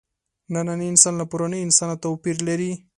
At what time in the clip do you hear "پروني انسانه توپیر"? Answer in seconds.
1.31-2.37